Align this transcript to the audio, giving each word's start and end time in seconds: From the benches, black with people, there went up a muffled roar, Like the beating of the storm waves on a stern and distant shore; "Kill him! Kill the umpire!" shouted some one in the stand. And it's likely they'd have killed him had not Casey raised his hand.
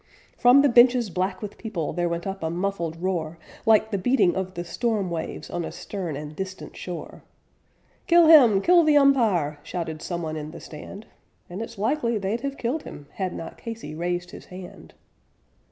From 0.35 0.63
the 0.63 0.67
benches, 0.67 1.11
black 1.11 1.43
with 1.43 1.59
people, 1.59 1.93
there 1.93 2.09
went 2.09 2.25
up 2.25 2.41
a 2.41 2.49
muffled 2.49 2.99
roar, 2.99 3.37
Like 3.67 3.91
the 3.91 3.99
beating 3.99 4.35
of 4.35 4.55
the 4.55 4.63
storm 4.65 5.11
waves 5.11 5.47
on 5.51 5.63
a 5.63 5.71
stern 5.71 6.15
and 6.15 6.35
distant 6.35 6.75
shore; 6.75 7.21
"Kill 8.07 8.25
him! 8.25 8.61
Kill 8.61 8.83
the 8.83 8.97
umpire!" 8.97 9.59
shouted 9.61 10.01
some 10.01 10.23
one 10.23 10.37
in 10.37 10.49
the 10.49 10.59
stand. 10.59 11.05
And 11.51 11.61
it's 11.61 11.77
likely 11.77 12.17
they'd 12.17 12.41
have 12.41 12.57
killed 12.57 12.81
him 12.81 13.09
had 13.11 13.31
not 13.31 13.59
Casey 13.59 13.93
raised 13.93 14.31
his 14.31 14.45
hand. 14.45 14.95